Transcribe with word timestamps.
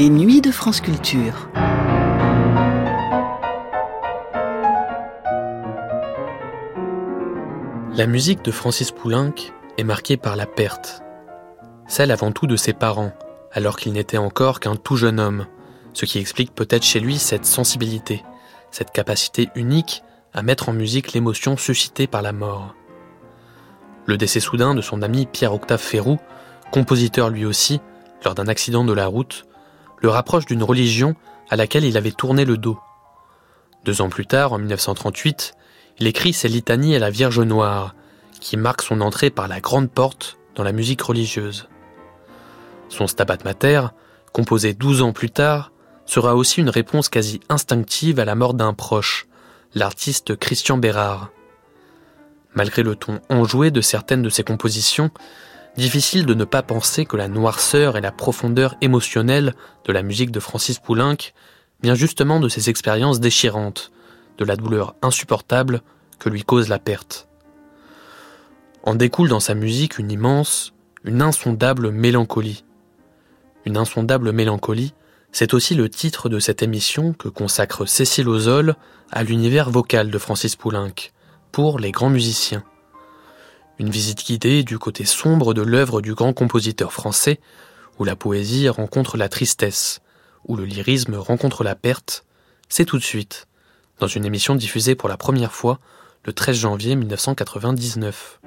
Les 0.00 0.08
nuits 0.08 0.40
de 0.40 0.50
France 0.50 0.80
Culture. 0.80 1.50
La 7.92 8.06
musique 8.06 8.42
de 8.42 8.50
Francis 8.50 8.92
Poulenc 8.92 9.34
est 9.76 9.84
marquée 9.84 10.16
par 10.16 10.36
la 10.36 10.46
perte. 10.46 11.02
Celle 11.86 12.12
avant 12.12 12.32
tout 12.32 12.46
de 12.46 12.56
ses 12.56 12.72
parents, 12.72 13.12
alors 13.52 13.76
qu'il 13.76 13.92
n'était 13.92 14.16
encore 14.16 14.58
qu'un 14.58 14.74
tout 14.74 14.96
jeune 14.96 15.20
homme, 15.20 15.44
ce 15.92 16.06
qui 16.06 16.18
explique 16.18 16.54
peut-être 16.54 16.84
chez 16.84 17.00
lui 17.00 17.18
cette 17.18 17.44
sensibilité, 17.44 18.24
cette 18.70 18.92
capacité 18.92 19.50
unique 19.54 20.02
à 20.32 20.40
mettre 20.40 20.70
en 20.70 20.72
musique 20.72 21.12
l'émotion 21.12 21.58
suscitée 21.58 22.06
par 22.06 22.22
la 22.22 22.32
mort. 22.32 22.74
Le 24.06 24.16
décès 24.16 24.40
soudain 24.40 24.74
de 24.74 24.80
son 24.80 25.02
ami 25.02 25.26
Pierre-Octave 25.26 25.78
Ferrou, 25.78 26.16
compositeur 26.72 27.28
lui 27.28 27.44
aussi, 27.44 27.82
lors 28.24 28.34
d'un 28.34 28.48
accident 28.48 28.84
de 28.84 28.94
la 28.94 29.06
route, 29.06 29.44
le 30.00 30.08
rapproche 30.08 30.46
d'une 30.46 30.62
religion 30.62 31.14
à 31.48 31.56
laquelle 31.56 31.84
il 31.84 31.96
avait 31.96 32.12
tourné 32.12 32.44
le 32.44 32.56
dos. 32.56 32.78
Deux 33.84 34.00
ans 34.02 34.08
plus 34.08 34.26
tard, 34.26 34.52
en 34.52 34.58
1938, 34.58 35.54
il 35.98 36.06
écrit 36.06 36.32
ses 36.32 36.48
litanies 36.48 36.96
à 36.96 36.98
la 36.98 37.10
Vierge 37.10 37.40
Noire, 37.40 37.94
qui 38.40 38.56
marquent 38.56 38.82
son 38.82 39.00
entrée 39.00 39.30
par 39.30 39.48
la 39.48 39.60
grande 39.60 39.90
porte 39.90 40.38
dans 40.54 40.64
la 40.64 40.72
musique 40.72 41.02
religieuse. 41.02 41.68
Son 42.88 43.06
Stabat 43.06 43.38
Mater, 43.44 43.88
composé 44.32 44.74
douze 44.74 45.02
ans 45.02 45.12
plus 45.12 45.30
tard, 45.30 45.72
sera 46.06 46.34
aussi 46.34 46.60
une 46.60 46.70
réponse 46.70 47.08
quasi 47.08 47.40
instinctive 47.48 48.18
à 48.18 48.24
la 48.24 48.34
mort 48.34 48.54
d'un 48.54 48.74
proche, 48.74 49.28
l'artiste 49.74 50.36
Christian 50.36 50.76
Bérard. 50.76 51.30
Malgré 52.54 52.82
le 52.82 52.96
ton 52.96 53.20
enjoué 53.28 53.70
de 53.70 53.80
certaines 53.80 54.22
de 54.22 54.28
ses 54.28 54.42
compositions, 54.42 55.10
difficile 55.76 56.26
de 56.26 56.34
ne 56.34 56.44
pas 56.44 56.62
penser 56.62 57.06
que 57.06 57.16
la 57.16 57.28
noirceur 57.28 57.96
et 57.96 58.00
la 58.00 58.12
profondeur 58.12 58.76
émotionnelle 58.80 59.54
de 59.84 59.92
la 59.92 60.02
musique 60.02 60.30
de 60.30 60.40
Francis 60.40 60.78
Poulenc 60.78 61.32
vient 61.82 61.94
justement 61.94 62.40
de 62.40 62.48
ses 62.48 62.68
expériences 62.68 63.20
déchirantes, 63.20 63.90
de 64.38 64.44
la 64.44 64.56
douleur 64.56 64.94
insupportable 65.02 65.82
que 66.18 66.28
lui 66.28 66.44
cause 66.44 66.68
la 66.68 66.78
perte. 66.78 67.28
En 68.82 68.94
découle 68.94 69.28
dans 69.28 69.40
sa 69.40 69.54
musique 69.54 69.98
une 69.98 70.10
immense, 70.10 70.72
une 71.04 71.22
insondable 71.22 71.90
mélancolie. 71.90 72.64
Une 73.66 73.76
insondable 73.76 74.32
mélancolie, 74.32 74.94
c'est 75.32 75.54
aussi 75.54 75.74
le 75.74 75.88
titre 75.88 76.28
de 76.28 76.38
cette 76.38 76.62
émission 76.62 77.12
que 77.12 77.28
consacre 77.28 77.86
Cécile 77.86 78.28
Ozol 78.28 78.74
à 79.10 79.22
l'univers 79.22 79.70
vocal 79.70 80.10
de 80.10 80.18
Francis 80.18 80.56
Poulenc, 80.56 81.12
pour 81.52 81.78
les 81.78 81.90
grands 81.90 82.10
musiciens. 82.10 82.64
Une 83.80 83.88
visite 83.88 84.26
guidée 84.26 84.62
du 84.62 84.78
côté 84.78 85.06
sombre 85.06 85.54
de 85.54 85.62
l'œuvre 85.62 86.02
du 86.02 86.12
grand 86.12 86.34
compositeur 86.34 86.92
français, 86.92 87.40
où 87.98 88.04
la 88.04 88.14
poésie 88.14 88.68
rencontre 88.68 89.16
la 89.16 89.30
tristesse, 89.30 90.02
où 90.46 90.54
le 90.54 90.66
lyrisme 90.66 91.14
rencontre 91.14 91.64
la 91.64 91.74
perte, 91.74 92.26
c'est 92.68 92.84
tout 92.84 92.98
de 92.98 93.02
suite, 93.02 93.46
dans 93.98 94.06
une 94.06 94.26
émission 94.26 94.54
diffusée 94.54 94.96
pour 94.96 95.08
la 95.08 95.16
première 95.16 95.52
fois 95.52 95.80
le 96.24 96.34
13 96.34 96.56
janvier 96.56 96.94
1999. 96.94 98.40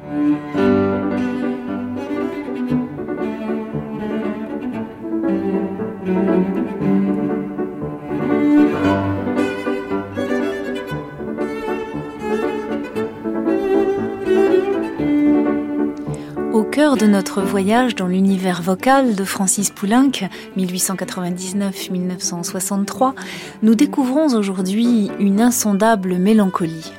Cœur 16.73 16.97
de 16.97 17.05
notre 17.05 17.43
voyage 17.43 17.93
dans 17.93 18.07
l'univers 18.07 18.63
vocal 18.63 19.13
de 19.13 19.23
Francis 19.23 19.69
Poulenc, 19.69 20.09
1899-1963, 20.57 23.13
nous 23.61 23.75
découvrons 23.75 24.35
aujourd'hui 24.35 25.11
une 25.19 25.39
insondable 25.39 26.17
mélancolie. 26.17 26.91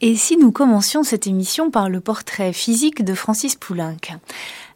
Et 0.00 0.14
si 0.14 0.36
nous 0.36 0.52
commencions 0.52 1.02
cette 1.02 1.26
émission 1.26 1.72
par 1.72 1.90
le 1.90 1.98
portrait 1.98 2.52
physique 2.52 3.04
de 3.04 3.14
Francis 3.14 3.56
Poulenc? 3.56 3.96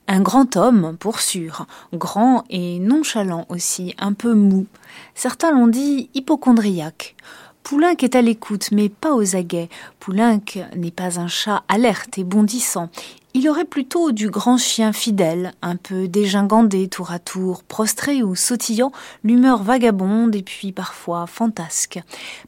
Un 0.06 0.20
grand 0.20 0.56
homme, 0.56 0.96
pour 0.98 1.20
sûr, 1.20 1.66
grand 1.92 2.44
et 2.50 2.78
nonchalant 2.78 3.46
aussi, 3.48 3.94
un 3.98 4.12
peu 4.12 4.34
mou. 4.34 4.66
Certains 5.14 5.52
l'ont 5.52 5.66
dit 5.66 6.10
hypochondriaque. 6.14 7.16
Poulenc 7.62 7.96
est 8.02 8.14
à 8.14 8.20
l'écoute, 8.20 8.70
mais 8.72 8.90
pas 8.90 9.14
aux 9.14 9.36
aguets. 9.36 9.70
Poulenc 9.98 10.42
n'est 10.76 10.90
pas 10.90 11.18
un 11.18 11.28
chat 11.28 11.64
alerte 11.68 12.18
et 12.18 12.24
bondissant. 12.24 12.90
Il 13.36 13.48
aurait 13.48 13.64
plutôt 13.64 14.12
du 14.12 14.30
grand 14.30 14.58
chien 14.58 14.92
fidèle, 14.92 15.54
un 15.60 15.74
peu 15.74 16.06
dégingandé 16.06 16.86
tour 16.86 17.10
à 17.10 17.18
tour, 17.18 17.64
prostré 17.64 18.22
ou 18.22 18.36
sautillant, 18.36 18.92
l'humeur 19.24 19.64
vagabonde 19.64 20.36
et 20.36 20.44
puis 20.44 20.70
parfois 20.70 21.26
fantasque. 21.26 21.98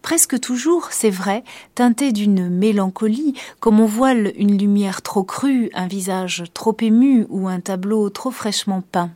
Presque 0.01 0.39
toujours, 0.39 0.93
c'est 0.93 1.11
vrai, 1.11 1.43
teinté 1.75 2.13
d'une 2.13 2.49
mélancolie, 2.49 3.35
comme 3.59 3.81
on 3.81 3.87
voile 3.87 4.33
une 4.37 4.57
lumière 4.57 5.03
trop 5.03 5.25
crue, 5.25 5.71
un 5.75 5.89
visage 5.89 6.45
trop 6.55 6.77
ému 6.81 7.27
ou 7.31 7.49
un 7.49 7.59
tableau 7.59 8.09
trop 8.09 8.31
fraîchement 8.31 8.81
peint. 8.81 9.11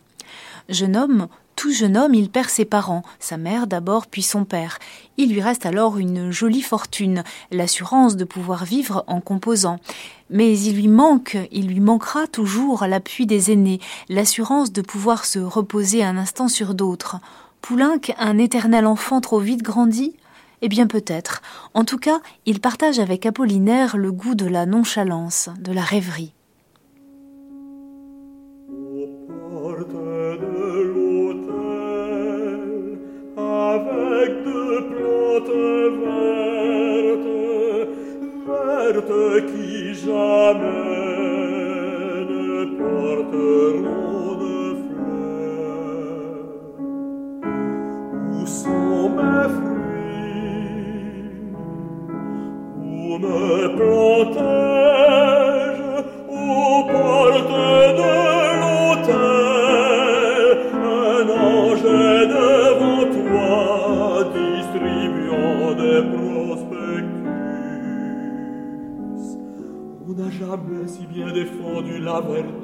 Jeune 0.69 0.97
homme, 0.97 1.29
tout 1.61 1.75
jeune 1.75 1.99
homme, 1.99 2.15
il 2.15 2.31
perd 2.31 2.49
ses 2.49 2.65
parents, 2.65 3.03
sa 3.19 3.37
mère 3.37 3.67
d'abord, 3.67 4.07
puis 4.07 4.23
son 4.23 4.47
père. 4.47 4.79
Il 5.19 5.31
lui 5.31 5.43
reste 5.43 5.67
alors 5.67 5.99
une 5.99 6.31
jolie 6.31 6.63
fortune, 6.63 7.23
l'assurance 7.51 8.17
de 8.17 8.25
pouvoir 8.25 8.65
vivre 8.65 9.05
en 9.09 9.21
composant. 9.21 9.79
Mais 10.31 10.59
il 10.59 10.77
lui 10.77 10.89
manque, 10.89 11.37
il 11.53 11.67
lui 11.67 11.81
manquera 11.81 12.27
toujours 12.27 12.87
l'appui 12.87 13.27
des 13.27 13.53
aînés, 13.53 13.79
l'assurance 14.09 14.73
de 14.73 14.81
pouvoir 14.81 15.27
se 15.27 15.39
reposer 15.39 16.03
un 16.03 16.17
instant 16.17 16.49
sur 16.49 16.73
d'autres. 16.73 17.19
Poulenc, 17.61 18.01
un 18.17 18.39
éternel 18.39 18.87
enfant 18.87 19.21
trop 19.21 19.39
vite 19.39 19.61
grandi? 19.61 20.17
Eh 20.63 20.69
bien 20.71 20.87
peut-être. 20.87 21.43
En 21.75 21.85
tout 21.85 21.99
cas, 21.99 22.21
il 22.47 22.61
partage 22.61 22.99
avec 22.99 23.27
Apollinaire 23.27 23.99
le 23.99 24.13
goût 24.13 24.35
de 24.35 24.47
la 24.47 24.65
nonchalance, 24.65 25.51
de 25.61 25.73
la 25.73 25.83
rêverie. 25.83 26.33
avec 33.61 34.31
de 34.45 34.63
plantes 34.91 35.57
vertes, 36.03 37.33
vertes 38.47 39.47
qui 39.51 39.73
jamais 39.95 41.05
ne 42.33 42.49
porteront 42.81 44.33
de 44.43 44.59
fleurs. 44.87 46.47
Où 48.33 48.41
sont 48.47 49.05
mes 49.19 49.49
fruits? 49.57 50.41
Où 52.79 53.19
me 53.25 53.50
du 71.91 71.99
la 71.99 72.21
verdad. 72.21 72.60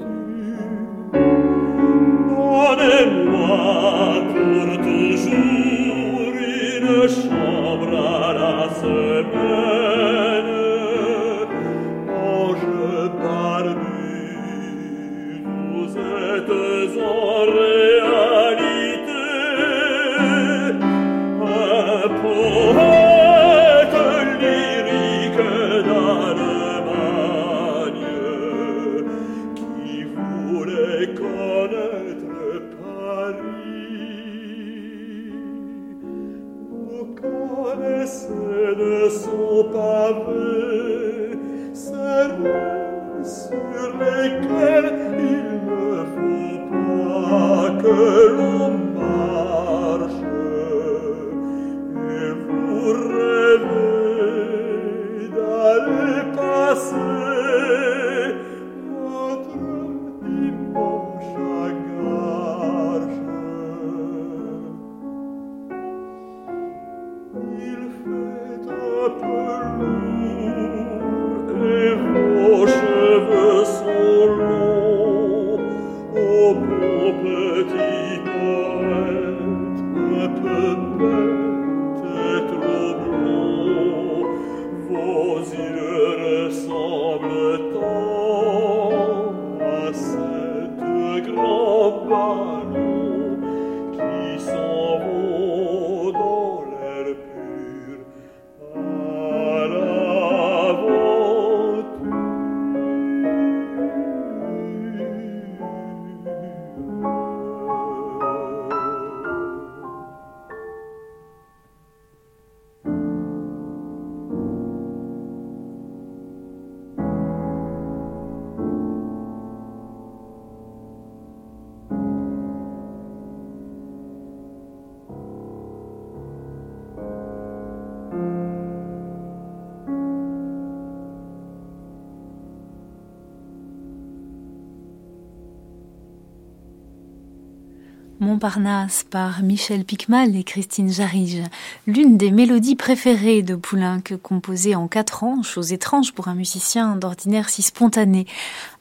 Montparnasse 138.37 139.07
par 139.09 139.43
Michel 139.43 139.87
Picmal 139.87 140.37
et 140.37 140.45
Christine 140.45 140.93
Jarige, 140.93 141.43
l'une 141.87 142.19
des 142.19 142.31
mélodies 142.31 142.77
préférées 142.77 143.41
de 143.41 143.55
Poulenc, 143.55 144.03
composée 144.23 144.75
en 144.75 144.89
quatre 144.89 145.25
ans, 145.25 145.43
chose 145.43 145.73
étrange 145.73 146.13
pour 146.13 146.29
un 146.29 146.35
musicien 146.35 146.97
d'ordinaire 146.97 147.49
si 147.49 147.63
spontané. 147.63 148.27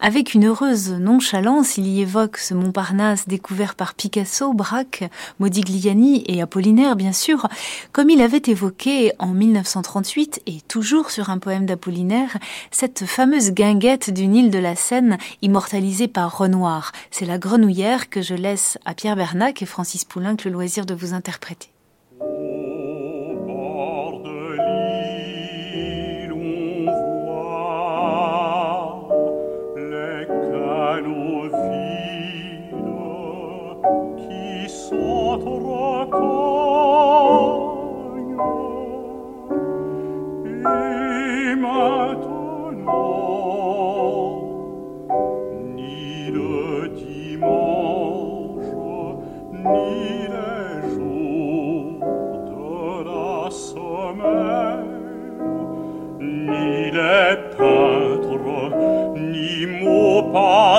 Avec 0.01 0.33
une 0.33 0.47
heureuse 0.47 0.91
nonchalance, 0.91 1.77
il 1.77 1.87
y 1.87 2.01
évoque 2.01 2.35
ce 2.35 2.53
Montparnasse 2.53 3.29
découvert 3.29 3.75
par 3.75 3.93
Picasso, 3.93 4.51
Braque, 4.51 5.09
Modigliani 5.39 6.25
et 6.27 6.41
Apollinaire, 6.41 6.97
bien 6.97 7.13
sûr, 7.13 7.47
comme 7.93 8.09
il 8.09 8.21
avait 8.21 8.41
évoqué 8.47 9.13
en 9.19 9.27
1938, 9.27 10.41
et 10.47 10.59
toujours 10.67 11.11
sur 11.11 11.29
un 11.29 11.37
poème 11.37 11.65
d'Apollinaire, 11.65 12.37
cette 12.71 13.05
fameuse 13.05 13.51
guinguette 13.51 14.13
d'une 14.13 14.35
île 14.35 14.51
de 14.51 14.59
la 14.59 14.75
Seine, 14.75 15.17
immortalisée 15.41 16.09
par 16.09 16.37
Renoir. 16.37 16.91
C'est 17.09 17.25
la 17.25 17.37
grenouillère 17.37 18.09
que 18.09 18.21
je 18.21 18.35
laisse 18.35 18.77
à 18.83 18.93
Pierre 18.93 19.15
Et 19.47 19.65
Francis 19.67 20.05
Poulenc 20.05 20.37
le 20.43 20.49
loisir 20.49 20.87
de 20.87 20.95
vous 20.95 21.13
interpréter. 21.13 21.69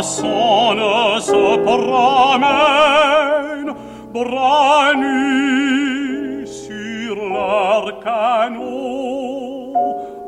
Passant 0.06 0.74
ne 0.74 1.20
se 1.20 1.56
promènent 1.64 3.74
bras 4.14 4.94
nus 4.94 6.46
sur 6.46 7.16
leur 7.16 7.98
canot 8.04 9.74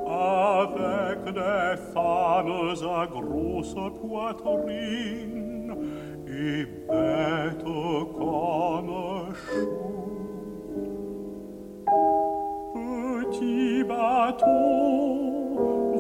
avec 0.09 1.33
des 1.33 1.77
femmes 1.95 2.75
à 3.01 3.07
grosse 3.07 3.77
poitrine 4.01 5.77
et 6.27 6.65
bêtes 6.89 7.73
comme 8.19 8.93
choux. 9.45 9.85
Petit 12.75 13.85
bateau, 13.85 15.07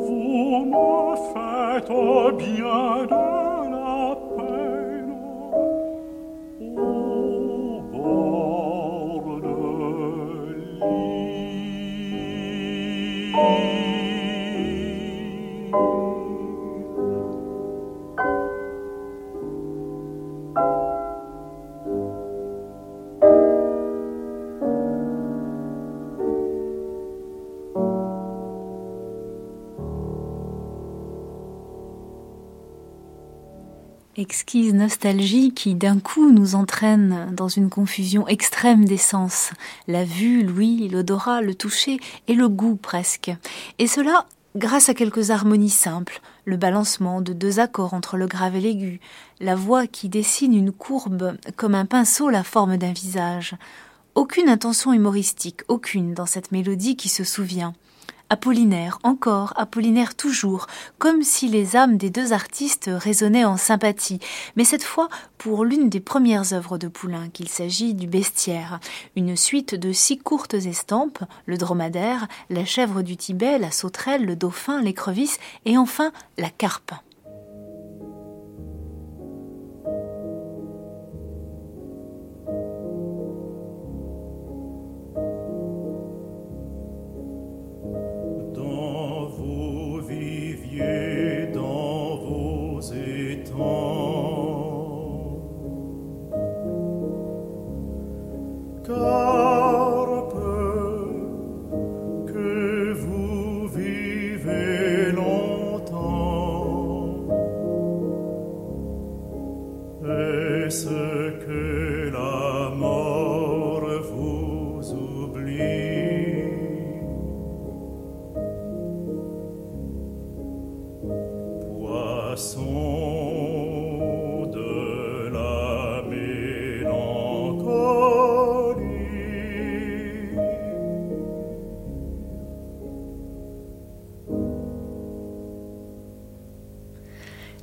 vous 0.07 0.65
me 0.73 0.93
faites 1.33 1.95
bien 2.39 2.98
exquise 34.19 34.75
nostalgie 34.75 35.53
qui 35.55 35.77
d'un 35.77 36.01
coup 36.01 36.33
nous 36.33 36.57
entraîne 36.57 37.29
dans 37.33 37.47
une 37.47 37.71
confusion 37.71 38.27
extrême 38.27 38.85
des 38.85 38.97
sens, 38.97 39.53
la 39.87 40.05
vue, 40.05 40.43
l'ouïe, 40.43 40.89
l'odorat, 40.89 41.41
le 41.41 41.55
toucher 41.55 41.99
et 42.27 42.35
le 42.35 42.49
goût 42.49 42.75
presque. 42.75 43.31
Et 43.79 43.87
cela 43.87 44.27
grâce 44.57 44.89
à 44.89 44.95
quelques 44.95 45.31
harmonies 45.31 45.71
simples, 45.71 46.21
le 46.45 46.57
balancement 46.57 47.21
de 47.21 47.33
deux 47.33 47.61
accords 47.61 47.95
entre 47.95 48.17
le 48.17 48.27
grave 48.27 48.57
et 48.57 48.61
l'aigu, 48.61 49.01
la 49.39 49.55
voix 49.55 49.87
qui 49.87 50.09
dessine 50.09 50.55
une 50.55 50.73
courbe 50.73 51.37
comme 51.57 51.77
un 51.77 51.87
pinceau 51.87 52.29
la 52.29 52.43
forme 52.43 52.77
d'un 52.77 52.93
visage. 52.93 53.55
Aucune 54.17 54.49
intention 54.49 54.93
humoristique, 54.93 55.61
aucune 55.69 56.13
dans 56.13 56.27
cette 56.27 56.51
mélodie 56.51 56.97
qui 56.97 57.09
se 57.09 57.23
souvient. 57.23 57.73
Apollinaire, 58.31 58.99
encore, 59.05 59.55
Apollinaire 59.57 60.15
toujours, 60.15 60.67
comme 60.99 61.23
si 61.23 61.49
les 61.49 61.77
âmes 61.77 61.97
des 61.97 62.11
deux 62.11 62.35
artistes 62.35 62.91
résonnaient 62.93 63.47
en 63.47 63.57
sympathie, 63.57 64.21
mais 64.55 64.65
cette 64.65 64.85
fois 64.85 65.09
pour 65.39 65.65
l'une 65.65 65.89
des 65.89 66.01
premières 66.01 66.53
œuvres 66.53 66.77
de 66.77 66.89
Poulenc, 66.89 67.31
qu'il 67.33 67.49
s'agit 67.49 67.95
du 67.95 68.07
Bestiaire, 68.07 68.81
une 69.17 69.35
suite 69.35 69.75
de 69.75 69.93
six 69.93 70.19
courtes 70.19 70.55
estampes, 70.55 71.25
le 71.47 71.57
dromadaire, 71.57 72.29
la 72.51 72.67
chèvre 72.67 73.01
du 73.01 73.17
Tibet, 73.17 73.59
la 73.59 73.71
sauterelle, 73.71 74.27
le 74.27 74.37
dauphin, 74.37 74.83
l'écrevisse 74.83 75.39
et 75.65 75.79
enfin 75.79 76.13
la 76.37 76.51
carpe. 76.51 76.93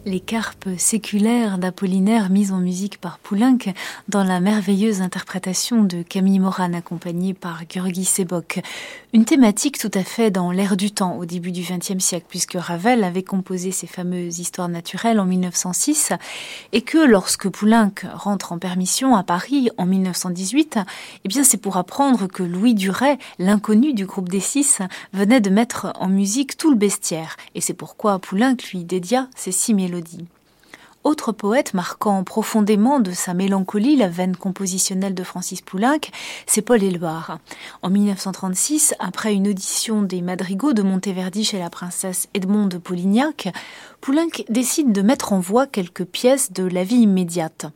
Les 0.06 0.20
carpes 0.20 0.70
séculaires 0.78 1.58
d'Apollinaire 1.58 2.30
mises 2.30 2.52
en 2.52 2.60
musique 2.60 3.00
par 3.00 3.18
Poulenc 3.18 3.58
dans 4.08 4.24
la 4.24 4.40
merveilleuse 4.40 5.02
interprétation 5.02 5.84
de 5.84 6.04
Camille 6.04 6.40
Moran 6.40 6.74
accompagnée 6.74 7.34
par 7.34 7.62
Georgi 7.68 8.06
Sebok. 8.06 8.62
Une 9.14 9.26
thématique 9.26 9.80
tout 9.80 9.90
à 9.94 10.04
fait 10.04 10.30
dans 10.30 10.52
l'air 10.52 10.78
du 10.78 10.92
temps 10.92 11.18
au 11.18 11.26
début 11.26 11.52
du 11.52 11.62
XXe 11.62 12.04
siècle 12.04 12.28
puisque 12.30 12.56
Ravel 12.56 13.04
avait 13.04 13.24
composé 13.24 13.72
ses 13.72 13.88
fameuses 13.88 14.38
histoires 14.38 14.70
naturelles 14.70 15.20
en 15.20 15.26
1906 15.26 16.14
et 16.72 16.82
que 16.82 17.00
lorsque 17.00 17.50
Poulenc 17.50 17.94
rentre 18.14 18.52
en 18.52 18.60
permission 18.60 19.16
à 19.16 19.24
Paris 19.24 19.70
en 19.78 19.88
1918, 19.88 20.80
eh 21.24 21.28
bien 21.28 21.44
c'est 21.44 21.58
pour 21.58 21.78
apprendre 21.78 22.28
que 22.28 22.44
Louis 22.44 22.76
Duret, 22.76 23.18
l'inconnu 23.40 23.94
du 23.94 24.06
groupe 24.06 24.30
des 24.30 24.40
six, 24.40 24.80
venait 25.14 25.42
de 25.42 25.50
mettre 25.50 25.94
en 25.96 26.10
musique 26.10 26.58
tout 26.58 26.70
le 26.70 26.78
bestiaire 26.78 27.38
et 27.56 27.62
c'est 27.62 27.74
pourquoi 27.74 28.20
Poulenc 28.20 28.58
lui 28.72 28.84
dédia 28.84 29.30
ses 29.36 29.52
six 29.52 29.74
mélodies 29.74 29.95
autre 31.06 31.32
poète 31.32 31.76
marquant 31.76 32.24
profondément 32.24 33.00
de 33.00 33.12
sa 33.12 33.36
mélancolie 33.36 33.96
la 33.96 34.10
veine 34.10 34.36
compositionnelle 34.36 35.14
de 35.14 35.24
Francis 35.24 35.62
Poulenc, 35.62 36.00
c'est 36.48 36.64
Paul 36.64 36.82
Éluard. 36.82 37.38
En 37.84 37.92
1936, 37.92 38.96
après 38.98 39.36
une 39.36 39.48
audition 39.48 40.02
des 40.02 40.24
madrigaux 40.24 40.74
de 40.74 40.82
Monteverdi 40.82 41.46
chez 41.46 41.60
la 41.60 41.70
princesse 41.70 42.28
Edmond 42.34 42.66
de 42.66 42.80
Polignac, 42.80 43.54
Poulenc 44.02 44.44
décide 44.50 44.92
de 44.92 45.04
mettre 45.04 45.32
en 45.32 45.40
voix 45.40 45.68
quelques 45.68 46.06
pièces 46.06 46.52
de 46.52 46.64
la 46.64 46.84
vie 46.84 47.02
immédiate. 47.02 47.68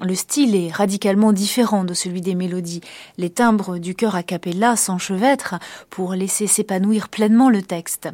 Le 0.00 0.14
style 0.14 0.54
est 0.54 0.70
radicalement 0.70 1.32
différent 1.32 1.82
de 1.82 1.92
celui 1.92 2.20
des 2.20 2.36
mélodies. 2.36 2.82
Les 3.16 3.30
timbres 3.30 3.78
du 3.78 3.96
chœur 3.96 4.14
a 4.14 4.22
cappella 4.22 4.76
s'enchevêtrent 4.76 5.56
pour 5.90 6.14
laisser 6.14 6.46
s'épanouir 6.46 7.08
pleinement 7.08 7.50
le 7.50 7.62
texte. 7.62 8.08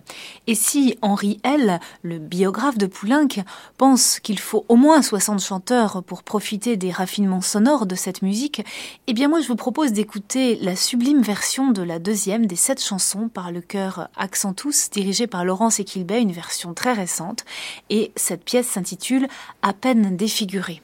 Et 0.46 0.54
si 0.54 0.96
Henri 1.02 1.40
L., 1.42 1.80
le 2.00 2.18
biographe 2.18 2.78
de 2.78 2.86
Poulenc, 2.86 3.28
pense 3.76 4.18
qu'il 4.18 4.38
faut 4.38 4.64
au 4.70 4.76
moins 4.76 5.02
60 5.02 5.40
chanteurs 5.42 6.02
pour 6.02 6.22
profiter 6.22 6.78
des 6.78 6.90
raffinements 6.90 7.42
sonores 7.42 7.84
de 7.84 7.96
cette 7.96 8.22
musique, 8.22 8.64
eh 9.06 9.12
bien 9.12 9.28
moi 9.28 9.42
je 9.42 9.48
vous 9.48 9.56
propose 9.56 9.92
d'écouter 9.92 10.56
la 10.62 10.76
sublime 10.76 11.20
version 11.20 11.70
de 11.70 11.82
la 11.82 11.98
deuxième 11.98 12.46
des 12.46 12.56
sept 12.56 12.82
chansons 12.82 13.28
par 13.28 13.52
le 13.52 13.60
chœur 13.60 14.08
Accentus 14.16 14.88
dirigé 14.88 15.26
par 15.26 15.44
Laurence 15.44 15.80
Equilbet, 15.80 16.22
une 16.22 16.32
version 16.32 16.72
très 16.72 16.94
récente. 16.94 17.44
Et 17.90 18.10
cette 18.16 18.44
pièce 18.44 18.68
s'intitule 18.68 19.28
À 19.60 19.74
peine 19.74 20.16
défigurée. 20.16 20.80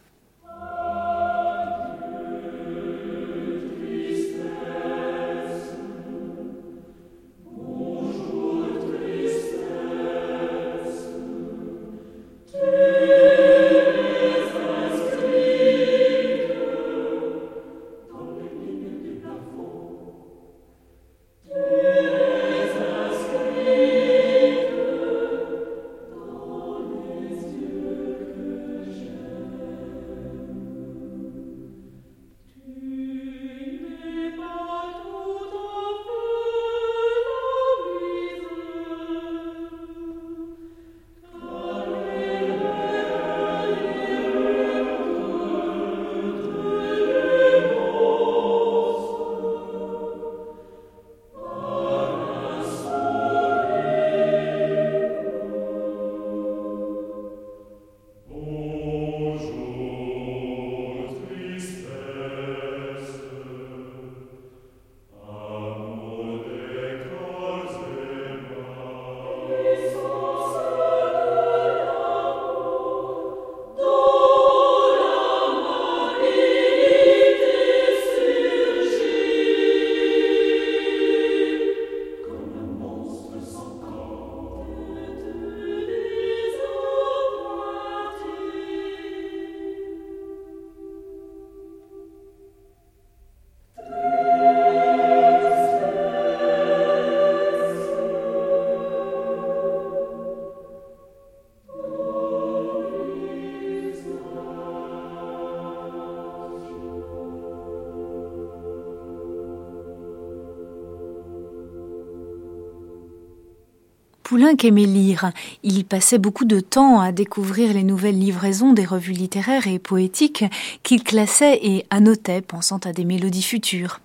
Poulenc 114.31 114.63
aimait 114.63 114.85
lire. 114.85 115.33
Il 115.65 115.85
passait 115.85 116.19
beaucoup 116.19 116.45
de 116.45 116.61
temps 116.61 117.01
à 117.01 117.11
découvrir 117.11 117.75
les 117.75 117.83
nouvelles 117.83 118.17
livraisons 118.17 118.73
des 118.73 118.85
revues 118.85 119.13
littéraires 119.13 119.67
et 119.67 119.81
poétiques 119.81 120.45
qu'il 120.85 121.03
classait 121.03 121.59
et 121.61 121.85
annotait, 121.91 122.41
pensant 122.41 122.79
à 122.85 122.93
des 122.93 123.05
mélodies 123.05 123.43
futures. 123.43 123.99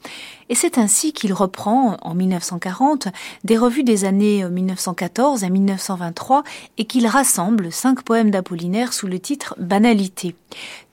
Et 0.49 0.55
c'est 0.55 0.79
ainsi 0.79 1.13
qu'il 1.13 1.31
reprend, 1.31 1.97
en 2.01 2.15
1940, 2.15 3.09
des 3.43 3.55
revues 3.55 3.83
des 3.83 4.03
années 4.03 4.49
1914 4.49 5.43
à 5.43 5.49
1923 5.49 6.43
et 6.79 6.85
qu'il 6.85 7.05
rassemble 7.05 7.71
cinq 7.71 8.01
poèmes 8.01 8.31
d'Apollinaire 8.31 8.93
sous 8.93 9.05
le 9.05 9.19
titre 9.19 9.53
Banalité. 9.59 10.35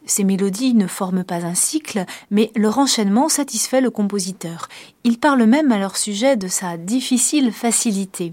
Ces 0.04 0.24
mélodies 0.24 0.74
ne 0.74 0.86
forment 0.86 1.24
pas 1.24 1.46
un 1.46 1.54
cycle, 1.54 2.04
mais 2.30 2.50
leur 2.54 2.76
enchaînement 2.76 3.30
satisfait 3.30 3.80
le 3.80 3.90
compositeur. 3.90 4.68
Il 5.04 5.18
parle 5.18 5.44
même 5.44 5.72
à 5.72 5.78
leur 5.78 5.96
sujet 5.96 6.36
de 6.36 6.48
sa 6.48 6.76
difficile 6.76 7.50
facilité. 7.50 8.32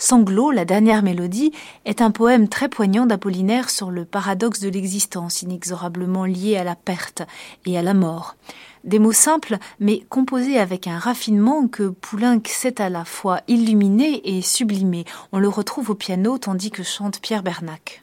Sanglot, 0.00 0.50
la 0.50 0.64
dernière 0.64 1.02
mélodie, 1.02 1.52
est 1.84 2.00
un 2.00 2.10
poème 2.10 2.48
très 2.48 2.70
poignant 2.70 3.04
d'Apollinaire 3.04 3.68
sur 3.68 3.90
le 3.90 4.06
paradoxe 4.06 4.60
de 4.60 4.70
l'existence 4.70 5.42
inexorablement 5.42 6.24
lié 6.24 6.56
à 6.56 6.64
la 6.64 6.74
perte 6.74 7.22
et 7.66 7.76
à 7.76 7.82
la 7.82 7.92
mort. 7.92 8.34
Des 8.82 8.98
mots 8.98 9.12
simples, 9.12 9.58
mais 9.78 10.00
composés 10.08 10.58
avec 10.58 10.86
un 10.86 10.98
raffinement 10.98 11.68
que 11.68 11.90
Poulenc 11.90 12.40
sait 12.46 12.80
à 12.80 12.88
la 12.88 13.04
fois 13.04 13.42
illuminer 13.46 14.22
et 14.24 14.40
sublimer. 14.40 15.04
On 15.32 15.38
le 15.38 15.48
retrouve 15.48 15.90
au 15.90 15.94
piano 15.94 16.38
tandis 16.38 16.70
que 16.70 16.82
chante 16.82 17.20
Pierre 17.20 17.42
Bernac. 17.42 18.02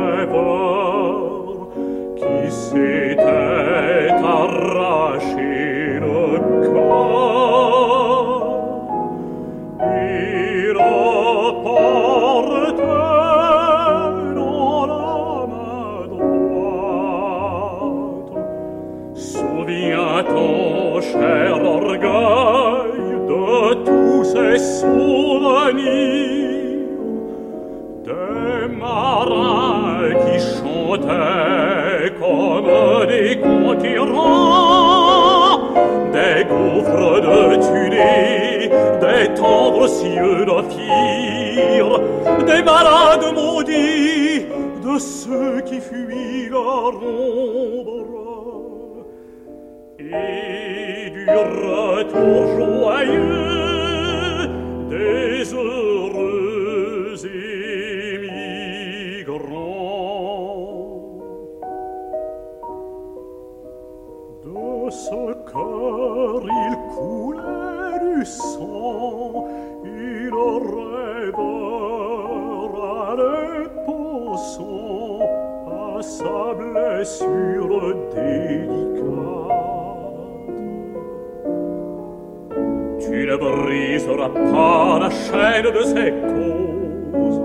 des 42.45 42.63
malades 42.63 43.33
maudits, 43.33 44.45
de 44.83 44.93
de 44.93 44.99
ceux 44.99 45.61
qui 45.61 45.79
fuient 45.79 46.49
leur 46.49 46.95
ombre. 46.95 48.01
Et 49.99 51.09
du 51.11 51.25
retour 51.29 52.47
joyeux 52.57 53.61
des 54.89 55.53
blessure 77.11 77.95
délicate. 78.13 78.71
Tu 82.99 83.25
ne 83.25 83.35
briseras 83.35 84.29
pas 84.29 84.99
la 84.99 85.09
chaîne 85.09 85.71
de 85.73 85.83
ses 85.83 86.11
causes 86.11 87.41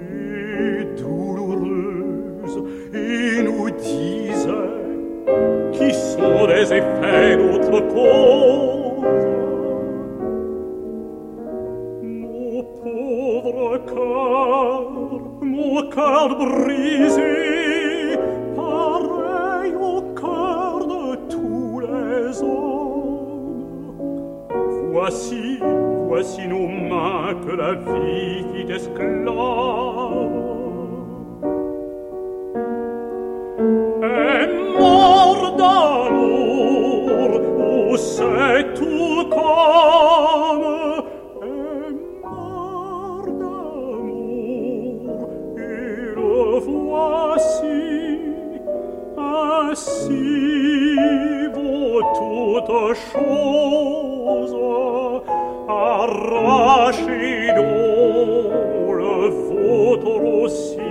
et 0.00 0.84
douloureuse 1.00 2.58
et 2.94 3.42
nous 3.42 3.70
disait 3.70 4.76
qui 5.72 5.92
sont 5.92 6.46
des 6.46 6.72
effets 6.72 7.36
d'autres 7.36 7.80
causes. 7.88 9.26
Mon 12.02 12.62
pauvre 12.82 13.78
cœur, 13.86 14.90
mon 15.42 15.82
cœur 15.90 16.28
brisé, 16.38 17.67
voici, 25.08 25.58
voici 26.06 26.46
nos 26.46 26.68
mains 26.68 27.34
que 27.42 27.52
la 27.56 27.72
vie 27.74 28.44
fit 28.52 28.70
esclave. 28.70 29.06
Et 34.02 34.46
mort 34.78 35.56
d'amour, 35.56 37.30
où 37.58 37.96
c'est 37.96 38.74
tout 38.74 39.24
comme, 39.30 40.66
et 41.42 41.92
mort 42.22 43.26
d'amour, 43.40 45.18
et 45.56 46.14
le 46.16 46.58
voici, 46.68 47.80
ainsi. 49.16 50.87
Toute 52.18 52.94
chose 53.12 54.54
arrachez 55.68 57.52
donc 57.56 58.94
le 58.96 59.28
vôtre 59.28 60.22
aussi 60.42 60.87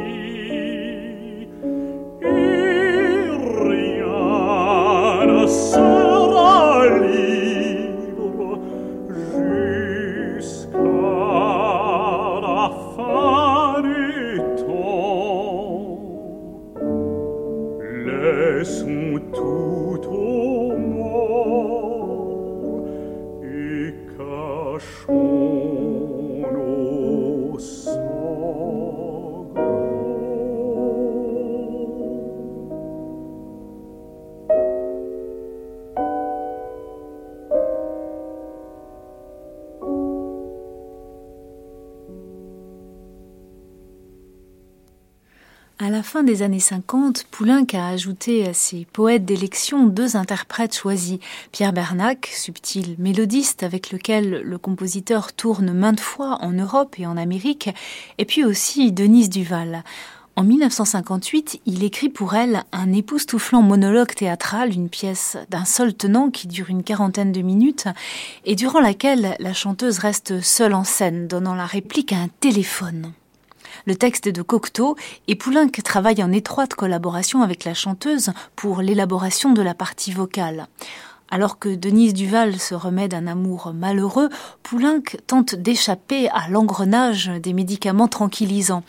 À 45.79 45.91
la 45.91 46.01
fin 46.01 46.23
des 46.23 46.41
années 46.41 46.59
50, 46.59 47.25
Poulenc 47.29 47.67
a 47.73 47.89
ajouté 47.89 48.47
à 48.47 48.53
ses 48.55 48.87
poètes 48.91 49.25
d'élection 49.25 49.85
deux 49.85 50.15
interprètes 50.15 50.75
choisis. 50.75 51.19
Pierre 51.51 51.71
Bernac, 51.71 52.25
subtil 52.33 52.95
mélodiste 52.97 53.61
avec 53.61 53.91
lequel 53.91 54.41
le 54.41 54.57
compositeur 54.57 55.33
tourne 55.33 55.71
maintes 55.73 55.99
fois 55.99 56.39
en 56.41 56.51
Europe 56.51 56.95
et 56.97 57.05
en 57.05 57.15
Amérique, 57.15 57.69
et 58.17 58.25
puis 58.25 58.43
aussi 58.43 58.91
Denise 58.91 59.29
Duval. 59.29 59.83
En 60.35 60.43
1958, 60.43 61.61
il 61.67 61.83
écrit 61.83 62.09
pour 62.09 62.33
elle 62.33 62.63
un 62.71 62.91
époustouflant 62.91 63.61
monologue 63.61 64.15
théâtral, 64.15 64.73
une 64.73 64.89
pièce 64.89 65.37
d'un 65.51 65.65
seul 65.65 65.93
tenant 65.93 66.31
qui 66.31 66.47
dure 66.47 66.71
une 66.71 66.83
quarantaine 66.83 67.31
de 67.31 67.41
minutes, 67.43 67.85
et 68.45 68.55
durant 68.55 68.79
laquelle 68.79 69.35
la 69.39 69.53
chanteuse 69.53 69.99
reste 69.99 70.41
seule 70.41 70.73
en 70.73 70.83
scène, 70.83 71.27
donnant 71.27 71.53
la 71.53 71.67
réplique 71.67 72.13
à 72.13 72.17
un 72.17 72.29
téléphone. 72.39 73.13
Le 73.87 73.95
texte 73.95 74.27
est 74.27 74.33
de 74.33 74.41
Cocteau 74.41 74.97
et 75.29 75.35
Poulenc 75.35 75.71
travaille 75.81 76.21
en 76.21 76.33
étroite 76.33 76.73
collaboration 76.73 77.41
avec 77.41 77.63
la 77.63 77.73
chanteuse 77.73 78.31
pour 78.57 78.81
l'élaboration 78.81 79.53
de 79.53 79.61
la 79.61 79.73
partie 79.73 80.11
vocale. 80.11 80.67
Alors 81.29 81.57
que 81.57 81.73
Denise 81.73 82.13
Duval 82.13 82.59
se 82.59 82.75
remet 82.75 83.07
d'un 83.07 83.27
amour 83.27 83.71
malheureux, 83.73 84.27
Poulenc 84.61 85.03
tente 85.25 85.55
d'échapper 85.55 86.27
à 86.31 86.49
l'engrenage 86.49 87.31
des 87.41 87.53
médicaments 87.53 88.09
tranquillisants. 88.09 88.83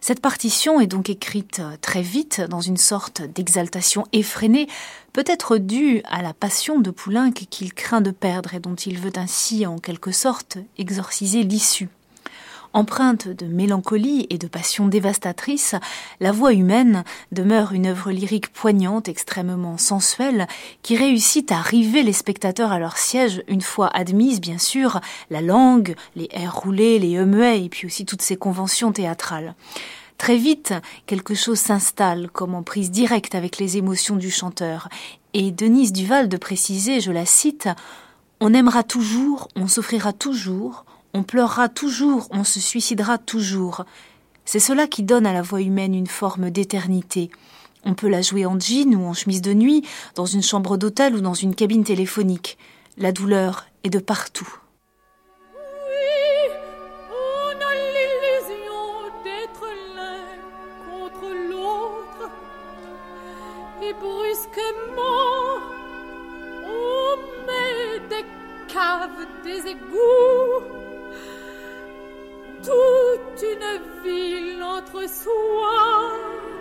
Cette 0.00 0.20
partition 0.20 0.78
est 0.78 0.86
donc 0.86 1.10
écrite 1.10 1.60
très 1.80 2.02
vite, 2.02 2.40
dans 2.40 2.60
une 2.60 2.76
sorte 2.76 3.22
d'exaltation 3.22 4.06
effrénée, 4.12 4.68
peut-être 5.12 5.58
due 5.58 6.00
à 6.04 6.22
la 6.22 6.32
passion 6.32 6.78
de 6.78 6.92
Poulenc 6.92 7.32
qu'il 7.32 7.74
craint 7.74 8.00
de 8.00 8.12
perdre 8.12 8.54
et 8.54 8.60
dont 8.60 8.76
il 8.76 9.00
veut 9.00 9.14
ainsi, 9.16 9.66
en 9.66 9.78
quelque 9.78 10.12
sorte, 10.12 10.58
exorciser 10.78 11.42
l'issue. 11.42 11.88
Empreinte 12.74 13.28
de 13.28 13.46
mélancolie 13.46 14.26
et 14.30 14.38
de 14.38 14.48
passion 14.48 14.88
dévastatrice, 14.88 15.76
La 16.18 16.32
voix 16.32 16.52
humaine 16.52 17.04
demeure 17.30 17.72
une 17.72 17.86
œuvre 17.86 18.10
lyrique 18.10 18.52
poignante, 18.52 19.08
extrêmement 19.08 19.78
sensuelle, 19.78 20.48
qui 20.82 20.96
réussit 20.96 21.52
à 21.52 21.60
river 21.60 22.02
les 22.02 22.12
spectateurs 22.12 22.72
à 22.72 22.80
leur 22.80 22.96
siège 22.96 23.44
une 23.46 23.60
fois 23.60 23.96
admise, 23.96 24.40
bien 24.40 24.58
sûr, 24.58 25.00
la 25.30 25.40
langue, 25.40 25.94
les 26.16 26.28
airs 26.32 26.56
roulés, 26.56 26.98
les 26.98 27.16
e 27.16 27.24
muets 27.24 27.64
et 27.64 27.68
puis 27.68 27.86
aussi 27.86 28.04
toutes 28.04 28.22
ces 28.22 28.36
conventions 28.36 28.90
théâtrales. 28.90 29.54
Très 30.18 30.36
vite, 30.36 30.74
quelque 31.06 31.36
chose 31.36 31.60
s'installe 31.60 32.28
comme 32.28 32.56
en 32.56 32.64
prise 32.64 32.90
directe 32.90 33.36
avec 33.36 33.58
les 33.58 33.76
émotions 33.76 34.16
du 34.16 34.32
chanteur. 34.32 34.88
Et 35.32 35.52
Denise 35.52 35.92
Duval 35.92 36.28
de 36.28 36.36
préciser, 36.36 36.98
je 36.98 37.12
la 37.12 37.24
cite, 37.24 37.68
On 38.40 38.52
aimera 38.52 38.82
toujours, 38.82 39.46
on 39.54 39.68
s'offrira 39.68 40.12
toujours, 40.12 40.84
on 41.14 41.22
pleurera 41.22 41.68
toujours, 41.68 42.26
on 42.32 42.42
se 42.44 42.58
suicidera 42.58 43.18
toujours. 43.18 43.84
C'est 44.44 44.58
cela 44.58 44.88
qui 44.88 45.04
donne 45.04 45.26
à 45.26 45.32
la 45.32 45.42
voix 45.42 45.62
humaine 45.62 45.94
une 45.94 46.08
forme 46.08 46.50
d'éternité. 46.50 47.30
On 47.84 47.94
peut 47.94 48.08
la 48.08 48.20
jouer 48.20 48.44
en 48.46 48.58
jean 48.58 48.94
ou 48.96 49.06
en 49.06 49.14
chemise 49.14 49.40
de 49.40 49.54
nuit, 49.54 49.86
dans 50.16 50.26
une 50.26 50.42
chambre 50.42 50.76
d'hôtel 50.76 51.14
ou 51.14 51.20
dans 51.20 51.34
une 51.34 51.54
cabine 51.54 51.84
téléphonique. 51.84 52.58
La 52.98 53.12
douleur 53.12 53.66
est 53.84 53.90
de 53.90 54.00
partout. 54.00 54.52
Oui, 55.54 56.52
on 57.10 57.52
a 57.60 57.74
l'illusion 57.94 58.82
d'être 59.22 59.66
l'un 59.94 60.24
contre 60.90 61.28
l'autre. 61.48 62.30
Et 63.82 63.92
brusquement, 63.92 65.60
on 66.64 67.16
met 67.46 68.00
des 68.08 68.24
caves, 68.66 69.26
des 69.44 69.70
égouts. 69.70 70.83
Toute 72.64 73.42
une 73.42 74.02
ville 74.02 74.62
entre 74.62 75.06
soi. 75.06 76.53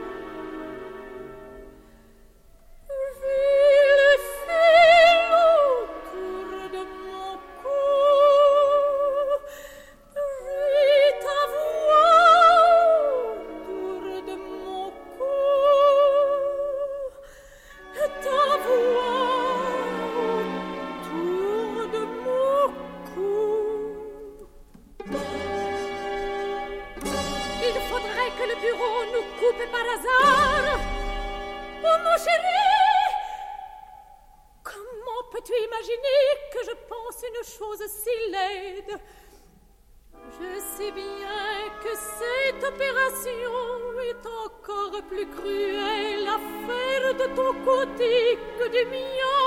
De 47.17 47.25
ton 47.35 47.53
côté 47.63 48.37
que 48.57 48.67
du 48.69 48.89
mien. 48.89 49.42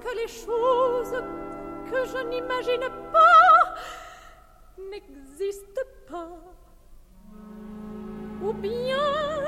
que 0.00 0.16
les 0.16 0.28
choses 0.28 1.22
que 1.90 2.04
je 2.06 2.18
n'imagine 2.28 2.88
pas 3.12 3.74
n'existent 4.90 5.90
pas. 6.06 6.38
Ou 8.42 8.52
bien 8.52 9.44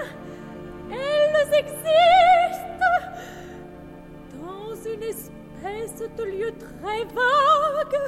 elles 0.91 1.55
existent 1.55 2.87
dans 4.35 4.75
une 4.75 5.03
espèce 5.03 6.03
de 6.17 6.25
lieu 6.25 6.53
très 6.59 7.05
vague 7.05 8.01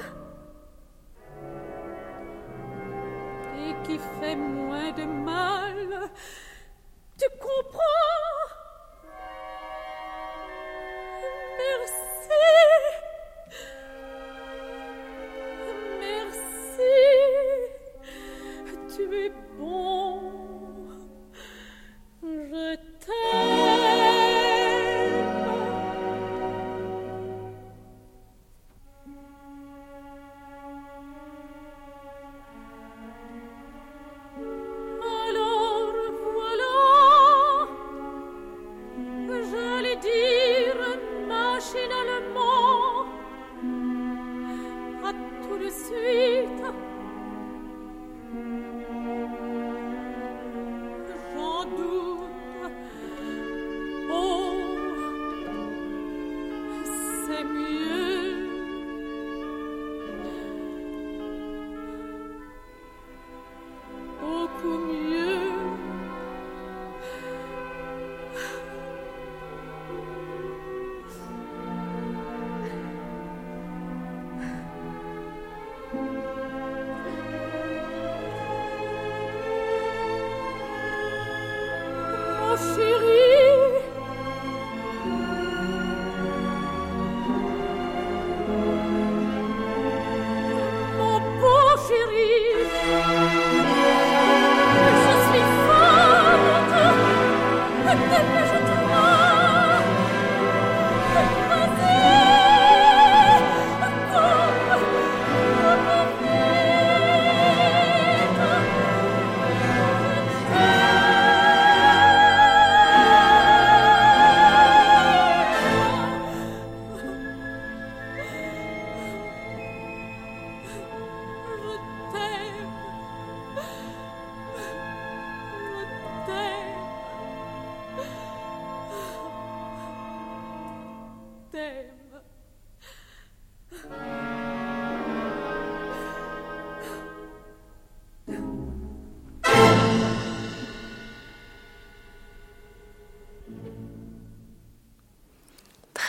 et 3.56 3.86
qui 3.86 3.98
fait 4.20 4.36
moins 4.36 4.92
de 4.92 5.04
mal. 5.04 6.10
Tu 7.18 7.28
comprends? 7.38 8.11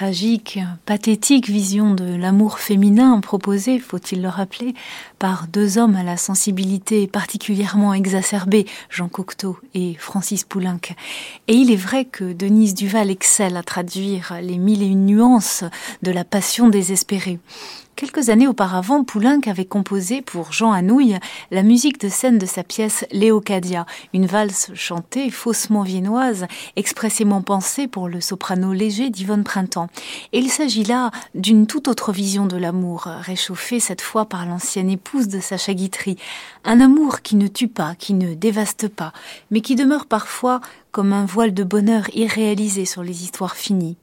Tragique, 0.04 0.60
pathétique 0.86 1.48
vision 1.50 1.94
de 1.94 2.04
l'amour 2.04 2.60
féminin 2.60 3.22
proposée, 3.22 3.80
faut-il 3.80 4.22
le 4.22 4.28
rappeler, 4.28 4.74
par 5.18 5.48
deux 5.48 5.78
hommes 5.78 5.96
à 5.96 6.04
la 6.04 6.18
sensibilité 6.18 7.08
particulièrement 7.08 7.94
exacerbée, 7.94 8.66
Jean 8.90 9.08
Cocteau 9.08 9.58
et 9.74 9.96
Francis 9.98 10.44
Poulenc. 10.44 10.82
Et 11.48 11.54
il 11.54 11.72
est 11.72 11.78
vrai 11.78 12.04
que 12.04 12.34
Denise 12.34 12.74
Duval 12.74 13.10
excelle 13.10 13.56
à 13.56 13.64
traduire 13.64 14.34
les 14.42 14.58
mille 14.58 14.84
et 14.84 14.88
une 14.88 15.06
nuances 15.06 15.64
de 16.02 16.12
la 16.12 16.26
passion 16.26 16.68
désespérée. 16.68 17.40
Quelques 17.96 18.30
années 18.30 18.48
auparavant, 18.48 19.04
Poulenc 19.04 19.42
avait 19.46 19.66
composé 19.66 20.24
pour 20.24 20.52
Jean 20.52 20.72
Anouilh 20.72 21.20
la 21.52 21.62
musique 21.62 22.02
de 22.02 22.10
scène 22.10 22.40
de 22.40 22.48
sa 22.48 22.64
pièce 22.64 23.06
Léocadia, 23.12 23.86
une 24.14 24.26
valse 24.26 24.72
chantée 24.74 25.30
faussement 25.30 25.84
viennoise, 25.84 26.48
expressément 26.76 27.44
pensée 27.44 27.88
pour 27.88 28.10
le 28.10 28.20
soprano 28.20 28.74
léger 28.74 29.12
d'Yvonne 29.12 29.44
Printemps. 29.44 29.90
Et 30.32 30.40
il 30.40 30.50
s'agit 30.50 30.84
là 30.84 31.12
d'une 31.36 31.68
toute 31.68 31.88
autre 31.88 32.12
vision 32.12 32.48
de 32.48 32.58
l'amour, 32.58 33.04
réchauffée 33.04 33.80
cette 33.80 34.02
fois 34.02 34.26
par 34.26 34.48
l'ancienne 34.48 34.90
épouse 34.90 35.28
de 35.28 35.40
Sacha 35.40 35.76
Guitry. 35.76 36.18
Un 36.66 36.82
amour 36.82 37.22
qui 37.22 37.36
ne 37.36 37.48
tue 37.48 37.68
pas, 37.68 37.94
qui 37.94 38.16
ne 38.16 38.34
dévaste 38.34 38.88
pas, 38.88 39.14
mais 39.52 39.62
qui 39.62 39.76
demeure 39.76 40.08
parfois 40.08 40.62
comme 40.92 41.14
un 41.14 41.26
voile 41.26 41.54
de 41.54 41.64
bonheur 41.64 42.06
irréalisé 42.16 42.86
sur 42.86 43.04
les 43.04 43.24
histoires 43.24 43.56
finies 43.56 43.98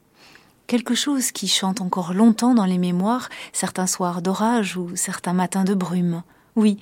quelque 0.71 0.95
chose 0.95 1.33
qui 1.33 1.49
chante 1.49 1.81
encore 1.81 2.13
longtemps 2.13 2.55
dans 2.55 2.63
les 2.63 2.77
mémoires 2.77 3.27
certains 3.51 3.87
soirs 3.87 4.21
d'orage 4.21 4.77
ou 4.77 4.91
certains 4.95 5.33
matins 5.33 5.65
de 5.65 5.73
brume. 5.73 6.23
Oui, 6.55 6.79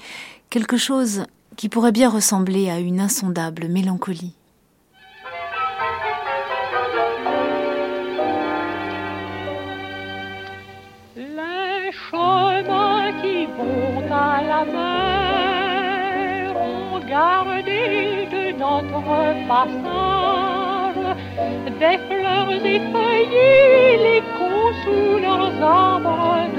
quelque 0.52 0.78
chose 0.78 1.24
qui 1.56 1.70
pourrait 1.70 1.92
bien 1.92 2.08
ressembler 2.08 2.70
à 2.70 2.78
une 2.78 3.00
insondable 3.00 3.68
mélancolie. 3.68 4.36
Les 11.16 11.92
chemins 12.12 13.12
qui 13.24 13.48
vont 13.58 14.06
à 14.12 14.44
la 14.44 14.66
mer 14.66 16.56
ont 16.62 17.00
gardé 17.08 18.28
de 18.32 18.52
notre 18.56 19.48
passage 19.48 20.29
des 21.66 21.98
fleurs 22.08 22.52
effeuillées, 22.52 23.98
les 24.06 24.22
cons 24.38 24.74
sous 24.84 25.20
leurs 25.20 25.62
arbres 25.62 26.59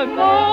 Chemin 0.00 0.49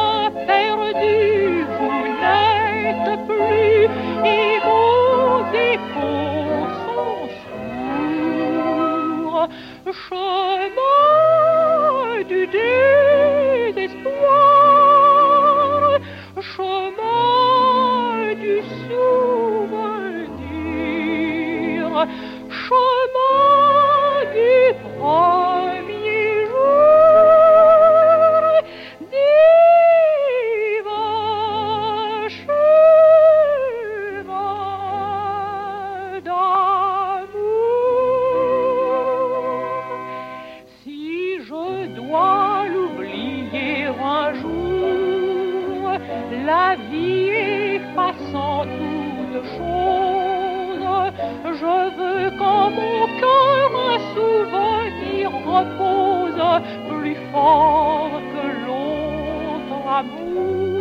mon 52.69 53.07
cœur 53.19 53.71
un 53.91 53.99
souvenir 54.15 55.31
repose 55.31 56.61
plus 56.89 57.17
fort 57.31 58.21
que 58.33 58.45
l'autre 58.65 59.87
amour. 59.99 60.76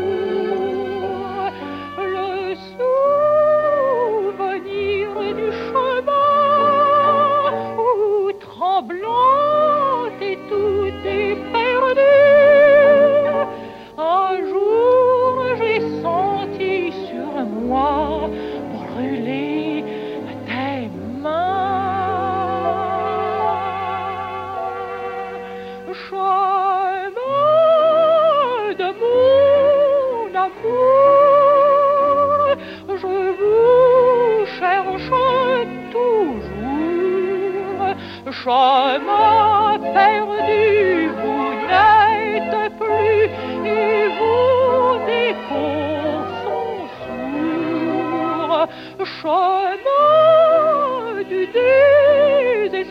Chemin 49.27 51.19
du 51.29 51.43
désespoir, 51.59 52.87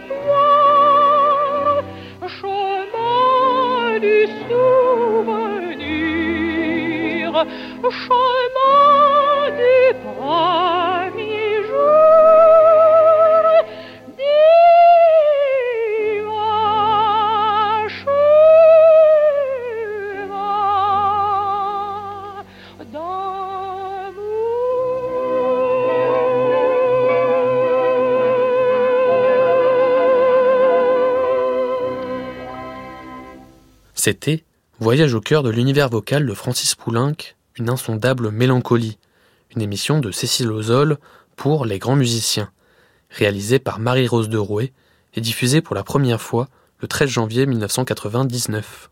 chemin 2.28 4.00
du 4.02 4.28
souvenir, 4.50 5.86
chemin 7.90 9.50
du 9.62 9.78
premier 10.04 10.65
C'était 34.06 34.44
Voyage 34.80 35.16
au 35.16 35.20
cœur 35.20 35.42
de 35.42 35.50
l'univers 35.50 35.90
vocal 35.90 36.28
de 36.28 36.34
Francis 36.36 36.76
Poulenc, 36.76 37.16
une 37.56 37.72
insondable 37.72 38.30
mélancolie, 38.30 39.00
une 39.56 39.64
émission 39.64 39.98
de 39.98 40.12
Cécile 40.12 40.52
Ozol 40.52 41.00
pour 41.36 41.66
Les 41.66 41.80
Grands 41.80 41.96
Musiciens, 41.96 42.52
réalisée 43.10 43.58
par 43.58 43.80
Marie-Rose 43.80 44.30
de 44.30 44.38
Rouet 44.38 44.74
et 45.16 45.22
diffusée 45.22 45.62
pour 45.62 45.74
la 45.74 45.82
première 45.82 46.22
fois 46.22 46.50
le 46.82 46.88
13 46.88 47.10
janvier 47.10 47.48
1999. 47.48 48.92